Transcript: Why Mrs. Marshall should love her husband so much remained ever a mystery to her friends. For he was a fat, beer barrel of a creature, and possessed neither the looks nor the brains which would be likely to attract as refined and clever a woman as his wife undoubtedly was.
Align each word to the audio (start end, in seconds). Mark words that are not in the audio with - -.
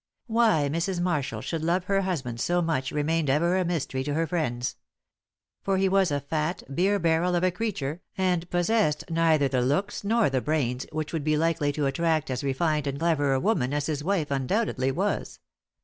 Why 0.25 0.67
Mrs. 0.67 0.99
Marshall 0.99 1.41
should 1.41 1.63
love 1.63 1.83
her 1.83 2.01
husband 2.01 2.39
so 2.39 2.59
much 2.59 2.91
remained 2.91 3.29
ever 3.29 3.55
a 3.55 3.63
mystery 3.63 4.03
to 4.05 4.15
her 4.15 4.25
friends. 4.25 4.77
For 5.61 5.77
he 5.77 5.87
was 5.87 6.09
a 6.09 6.19
fat, 6.19 6.63
beer 6.73 6.97
barrel 6.97 7.35
of 7.35 7.43
a 7.43 7.51
creature, 7.51 8.01
and 8.17 8.49
possessed 8.49 9.03
neither 9.11 9.47
the 9.47 9.61
looks 9.61 10.03
nor 10.03 10.31
the 10.31 10.41
brains 10.41 10.87
which 10.91 11.13
would 11.13 11.23
be 11.23 11.37
likely 11.37 11.71
to 11.73 11.85
attract 11.85 12.31
as 12.31 12.43
refined 12.43 12.87
and 12.87 12.97
clever 12.97 13.31
a 13.31 13.39
woman 13.39 13.75
as 13.75 13.85
his 13.85 14.03
wife 14.03 14.31
undoubtedly 14.31 14.89
was. 14.91 15.37